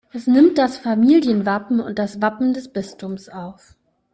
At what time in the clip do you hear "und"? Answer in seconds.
1.79-1.99